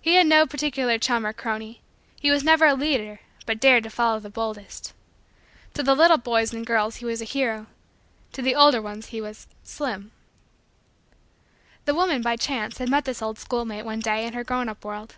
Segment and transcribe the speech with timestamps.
[0.00, 1.82] He had no particular chum or crony.
[2.18, 4.94] He was never a leader but dared to follow the boldest.
[5.74, 7.66] To the little boys and girls he was a hero;
[8.32, 10.12] to the older ones he was "Slim."
[11.84, 14.82] The woman, by chance, had met this old schoolmate, one day, in her grown up
[14.82, 15.16] world.